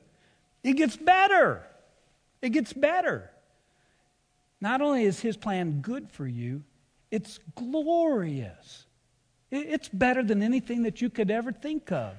[0.65, 1.63] it gets better.
[2.41, 3.31] It gets better.
[4.59, 6.63] Not only is his plan good for you,
[7.11, 8.87] it's glorious.
[9.51, 12.15] It's better than anything that you could ever think of.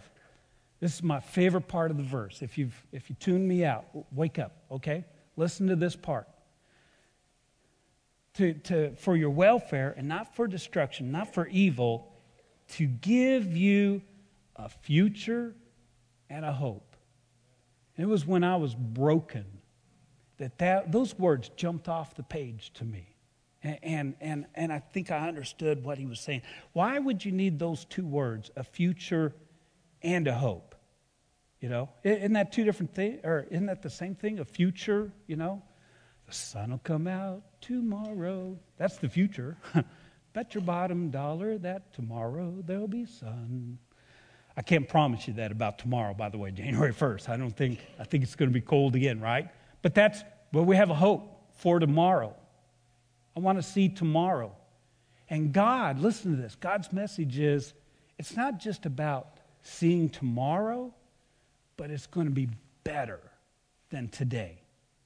[0.80, 2.44] This is my favorite part of the verse.
[2.44, 5.04] If, you've, if you tune me out, wake up, okay?
[5.36, 6.28] Listen to this part
[8.36, 12.12] to, to, for your welfare and not for destruction, not for evil,
[12.70, 14.02] to give you
[14.56, 15.56] a future
[16.30, 16.96] and a hope.
[17.98, 19.46] it was when I was broken
[20.38, 23.16] that, that those words jumped off the page to me.
[23.62, 26.42] And, and, and, and I think I understood what he was saying.
[26.74, 29.34] Why would you need those two words, a future
[30.02, 30.76] and a hope?
[31.60, 33.22] You know, isn't that two different things?
[33.24, 34.40] Or isn't that the same thing?
[34.40, 35.62] A future, you know?
[36.26, 38.58] The sun will come out tomorrow.
[38.78, 39.58] That's the future.
[40.34, 43.78] Bet your bottom dollar that tomorrow there'll be sun.
[44.56, 47.30] I can't promise you that about tomorrow, by the way, January 1st.
[47.30, 49.50] I don't think, I think it's going to be cold again, right?
[49.82, 52.36] But that's, well, we have a hope for tomorrow.
[53.36, 54.56] I want to see tomorrow.
[55.30, 57.74] And God, listen to this God's message is
[58.20, 60.94] it's not just about seeing tomorrow,
[61.78, 62.50] but it's going to be
[62.84, 63.20] better
[63.90, 64.62] than today.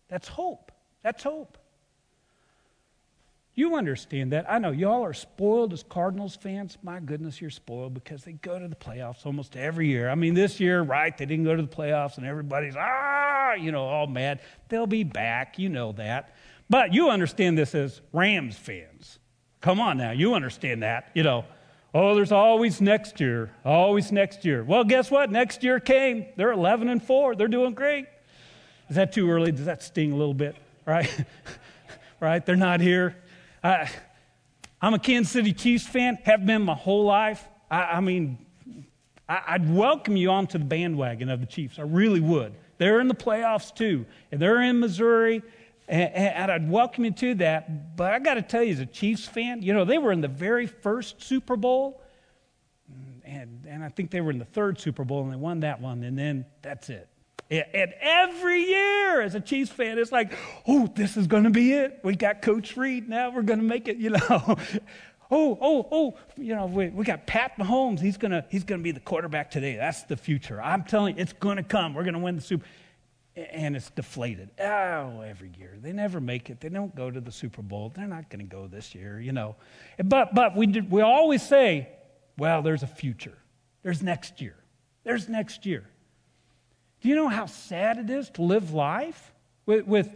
[0.10, 0.72] That's hope.
[1.04, 1.58] That's hope.
[3.58, 4.46] You understand that.
[4.48, 6.78] I know y'all are spoiled as Cardinals fans.
[6.84, 10.12] My goodness, you're spoiled because they go to the playoffs almost every year.
[10.12, 13.72] I mean, this year, right, they didn't go to the playoffs and everybody's, ah, you
[13.72, 14.42] know, all mad.
[14.70, 15.58] They'll be back.
[15.58, 16.36] You know that.
[16.70, 19.18] But you understand this as Rams fans.
[19.60, 20.12] Come on now.
[20.12, 21.10] You understand that.
[21.16, 21.44] You know,
[21.96, 24.64] oh, there's always next year, always next year.
[24.64, 25.32] Well, guess what?
[25.32, 26.28] Next year came.
[26.36, 27.36] They're 11 and 4.
[27.36, 28.06] They're doing great.
[28.88, 29.52] Is that too early?
[29.52, 30.56] Does that sting a little bit?
[30.86, 31.10] Right?
[32.20, 32.46] right?
[32.46, 33.16] They're not here.
[33.64, 33.90] I,
[34.82, 37.48] I'm a Kansas City Chiefs fan, have been my whole life.
[37.70, 38.38] I, I mean,
[39.28, 41.80] I, would welcome you onto the bandwagon of the Chiefs.
[41.80, 42.54] I really would.
[42.78, 45.42] They're in the playoffs too, and they're in Missouri,
[45.88, 47.98] and, and I'd welcome you to that.
[47.98, 50.22] But I got to tell you, as a Chiefs fan, you know, they were in
[50.22, 52.02] the very first Super Bowl,
[53.26, 55.82] and, and I think they were in the third Super Bowl, and they won that
[55.82, 57.10] one, and then that's it.
[57.50, 60.34] And every year, as a Chiefs fan, it's like,
[60.68, 62.00] oh, this is going to be it.
[62.04, 63.08] We got Coach Reid.
[63.08, 64.20] Now we're going to make it, you know.
[65.32, 68.02] oh, oh, oh, you know, we, we got Pat Mahomes.
[68.02, 69.78] He's going to he's gonna be the quarterback today.
[69.78, 70.62] That's the future.
[70.62, 71.94] I'm telling you, it's going to come.
[71.94, 72.66] We're going to win the Super
[73.38, 74.50] and it's deflated.
[74.60, 75.78] Oh, every year.
[75.80, 76.60] They never make it.
[76.60, 77.92] They don't go to the Super Bowl.
[77.96, 79.56] They're not going to go this year, you know.
[80.04, 81.90] But, but we, did, we always say,
[82.38, 83.38] well, there's a future.
[83.84, 84.56] There's next year.
[85.04, 85.88] There's next year.
[87.08, 89.32] Do you know how sad it is to live life
[89.66, 90.10] with, with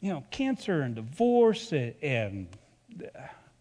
[0.00, 2.48] you know, cancer and divorce and, and
[3.02, 3.20] uh,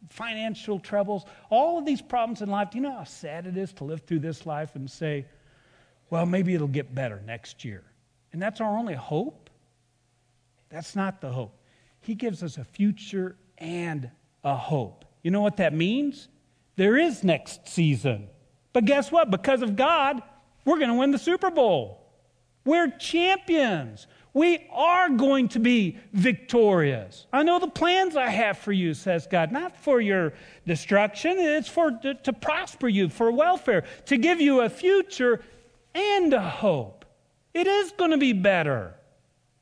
[0.10, 2.72] financial troubles, all of these problems in life?
[2.72, 5.26] Do you know how sad it is to live through this life and say,
[6.10, 7.82] well, maybe it'll get better next year?
[8.34, 9.50] And that's our only hope?
[10.67, 11.58] That's not the hope.
[12.02, 14.12] He gives us a future and
[14.43, 15.06] a hope.
[15.24, 16.28] You know what that means?
[16.76, 18.28] There is next season.
[18.74, 19.32] But guess what?
[19.32, 20.22] Because of God,
[20.65, 21.98] we're going to win the Super Bowl.
[22.69, 24.05] We're champions.
[24.32, 27.25] We are going to be victorious.
[27.34, 30.34] I know the plans I have for you, says God, not for your
[30.67, 35.41] destruction, it's for to, to prosper you, for welfare, to give you a future
[35.95, 37.05] and a hope.
[37.55, 38.93] It is going to be better.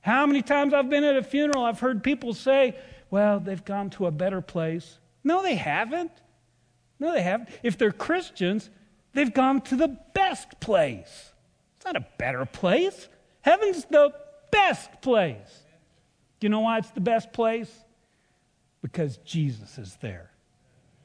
[0.02, 2.76] How many times I've been at a funeral, I've heard people say,
[3.10, 4.98] well, they've gone to a better place.
[5.24, 6.12] No, they haven't.
[7.00, 7.48] No, they haven't.
[7.63, 8.70] If they're Christians,
[9.13, 11.27] they've gone to the best place
[11.88, 13.08] not a better place.
[13.41, 14.13] Heaven's the
[14.52, 15.63] best place.
[16.39, 17.71] Do you know why it's the best place?
[18.82, 20.32] Because Jesus is there.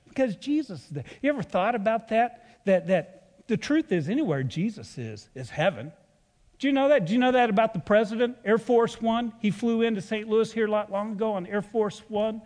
[0.09, 1.05] Because Jesus is there.
[1.23, 2.65] You ever thought about that?
[2.65, 5.93] That, that the truth is, anywhere Jesus is, is heaven.
[6.59, 7.07] Do you know that?
[7.07, 8.37] Do you know that about the president?
[8.45, 9.33] Air Force One.
[9.41, 10.29] He flew into St.
[10.29, 12.43] Louis here not long ago on Air Force One.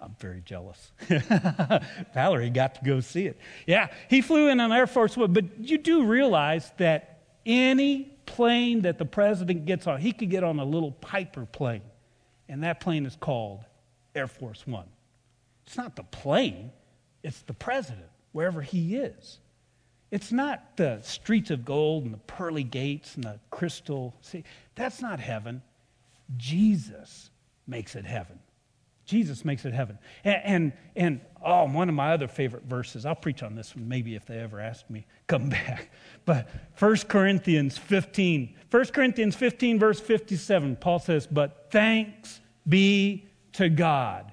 [0.00, 0.92] I'm very jealous.
[2.14, 3.38] Valerie got to go see it.
[3.66, 7.19] Yeah, he flew in on Air Force One, but you do realize that
[7.50, 11.82] any plane that the president gets on, he could get on a little Piper plane,
[12.48, 13.64] and that plane is called
[14.14, 14.86] Air Force One.
[15.66, 16.70] It's not the plane,
[17.22, 18.06] it's the president.
[18.32, 19.38] wherever He is.
[20.10, 24.14] It's not the streets of gold and the pearly gates and the crystal.
[24.22, 24.44] See,
[24.74, 25.62] that's not heaven.
[26.36, 27.30] Jesus
[27.66, 28.38] makes it heaven.
[29.10, 29.98] Jesus makes it heaven.
[30.22, 33.88] And, and, and, oh, one of my other favorite verses, I'll preach on this one
[33.88, 35.90] maybe if they ever ask me, come back.
[36.24, 36.48] But
[36.78, 44.32] 1 Corinthians 15, 1 Corinthians 15, verse 57, Paul says, But thanks be to God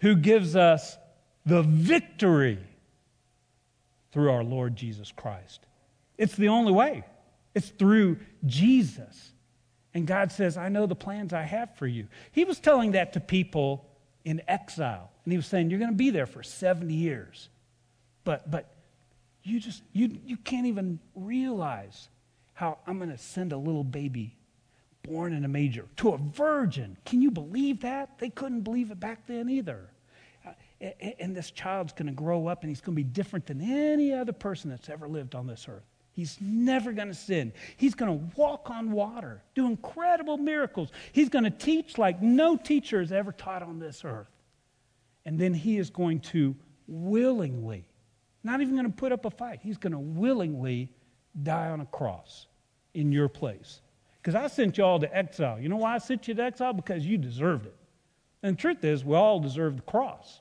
[0.00, 0.96] who gives us
[1.44, 2.58] the victory
[4.12, 5.66] through our Lord Jesus Christ.
[6.16, 7.04] It's the only way,
[7.54, 9.32] it's through Jesus.
[9.92, 12.08] And God says, I know the plans I have for you.
[12.32, 13.86] He was telling that to people
[14.26, 15.08] in exile.
[15.24, 17.48] And he was saying, You're going to be there for 70 years.
[18.24, 18.74] But, but
[19.44, 22.08] you just, you, you can't even realize
[22.52, 24.36] how I'm going to send a little baby
[25.04, 26.96] born in a manger to a virgin.
[27.04, 28.18] Can you believe that?
[28.18, 29.88] They couldn't believe it back then either.
[30.44, 30.50] Uh,
[31.20, 34.12] and this child's going to grow up and he's going to be different than any
[34.12, 35.84] other person that's ever lived on this earth.
[36.16, 37.52] He's never going to sin.
[37.76, 40.88] He's going to walk on water, do incredible miracles.
[41.12, 44.30] He's going to teach like no teacher has ever taught on this earth.
[45.26, 46.56] And then he is going to
[46.88, 47.84] willingly,
[48.42, 50.90] not even going to put up a fight, he's going to willingly
[51.42, 52.46] die on a cross
[52.94, 53.82] in your place.
[54.22, 55.60] Because I sent you all to exile.
[55.60, 56.72] You know why I sent you to exile?
[56.72, 57.76] Because you deserved it.
[58.42, 60.40] And the truth is, we all deserve the cross.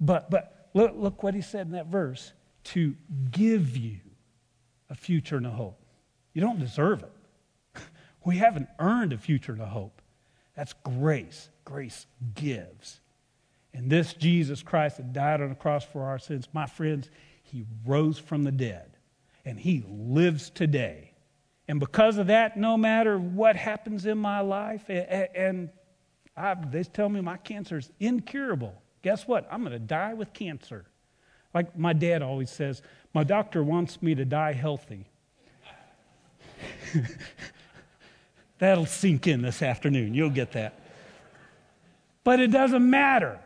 [0.00, 2.32] But, but look, look what he said in that verse
[2.64, 2.94] to
[3.30, 3.98] give you
[4.90, 5.80] a future and a hope.
[6.32, 7.12] You don't deserve it.
[8.24, 10.02] We haven't earned a future and a hope.
[10.54, 11.48] That's grace.
[11.64, 13.00] Grace gives.
[13.72, 17.08] And this Jesus Christ that died on the cross for our sins, my friends,
[17.42, 18.96] he rose from the dead
[19.44, 21.12] and he lives today.
[21.68, 25.70] And because of that, no matter what happens in my life, and
[26.36, 28.74] I, they tell me my cancer is incurable.
[29.02, 29.46] Guess what?
[29.50, 30.86] I'm going to die with cancer.
[31.54, 32.82] Like my dad always says,
[33.14, 35.06] my doctor wants me to die healthy.
[38.58, 40.14] That'll sink in this afternoon.
[40.14, 40.80] You'll get that.
[42.24, 43.38] But it doesn't matter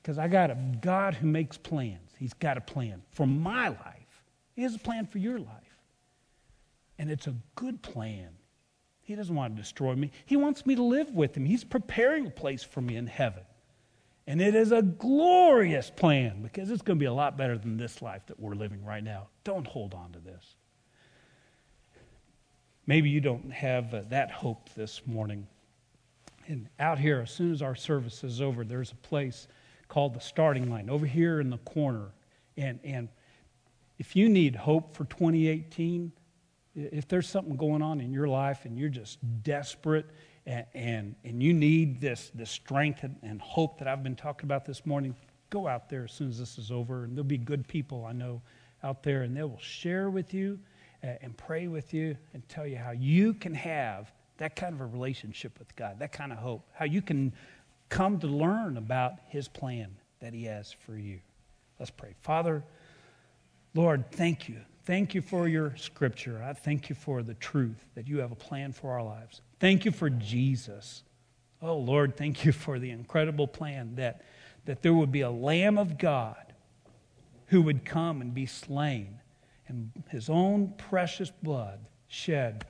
[0.00, 2.12] because I got a God who makes plans.
[2.18, 4.22] He's got a plan for my life,
[4.54, 5.48] He has a plan for your life.
[6.98, 8.30] And it's a good plan.
[9.02, 11.44] He doesn't want to destroy me, He wants me to live with Him.
[11.44, 13.42] He's preparing a place for me in heaven.
[14.26, 17.76] And it is a glorious plan because it's going to be a lot better than
[17.76, 19.28] this life that we're living right now.
[19.44, 20.56] Don't hold on to this.
[22.86, 25.46] Maybe you don't have uh, that hope this morning.
[26.48, 29.48] And out here, as soon as our service is over, there's a place
[29.88, 32.12] called the starting line over here in the corner.
[32.56, 33.08] And, and
[33.98, 36.12] if you need hope for 2018,
[36.74, 40.06] if there's something going on in your life and you're just desperate
[40.46, 44.46] and, and, and you need this, this strength and, and hope that I've been talking
[44.46, 45.14] about this morning,
[45.50, 47.04] go out there as soon as this is over.
[47.04, 48.42] And there'll be good people I know
[48.82, 50.58] out there, and they will share with you
[51.02, 54.86] and pray with you and tell you how you can have that kind of a
[54.86, 57.32] relationship with God, that kind of hope, how you can
[57.88, 61.20] come to learn about His plan that He has for you.
[61.78, 62.14] Let's pray.
[62.22, 62.64] Father,
[63.74, 64.60] Lord, thank you.
[64.86, 66.40] Thank you for your scripture.
[66.44, 69.40] I thank you for the truth that you have a plan for our lives.
[69.58, 71.02] Thank you for Jesus.
[71.60, 74.22] Oh, Lord, thank you for the incredible plan that,
[74.64, 76.54] that there would be a Lamb of God
[77.46, 79.18] who would come and be slain
[79.66, 82.64] and his own precious blood shed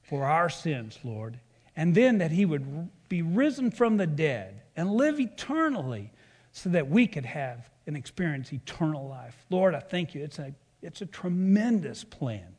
[0.00, 1.38] for our sins, Lord.
[1.76, 6.12] And then that he would be risen from the dead and live eternally
[6.50, 9.44] so that we could have and experience eternal life.
[9.50, 10.24] Lord, I thank you.
[10.24, 12.56] It's a, it's a tremendous plan.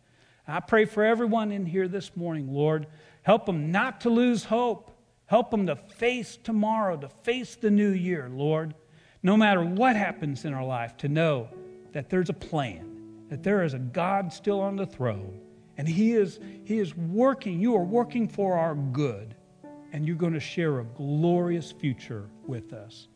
[0.47, 2.87] I pray for everyone in here this morning, Lord.
[3.21, 4.91] Help them not to lose hope.
[5.27, 8.73] Help them to face tomorrow, to face the new year, Lord.
[9.21, 11.49] No matter what happens in our life, to know
[11.91, 15.39] that there's a plan, that there is a God still on the throne,
[15.77, 17.59] and He is, he is working.
[17.59, 19.35] You are working for our good,
[19.93, 23.07] and you're going to share a glorious future with us.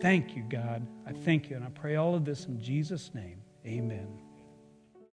[0.00, 0.86] Thank you, God.
[1.06, 3.40] I thank you, and I pray all of this in Jesus' name.
[3.66, 4.27] Amen.